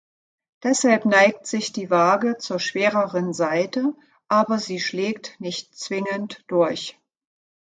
Deshalb 0.63 1.05
neigt 1.05 1.45
sich 1.45 1.73
die 1.73 1.91
Waage 1.91 2.39
zur 2.39 2.57
schwereren 2.59 3.35
Seite, 3.35 3.93
aber 4.29 4.57
sie 4.57 4.79
schlägt 4.79 5.39
nicht 5.39 5.77
zwingend 5.77 6.43
durch. 6.47 6.99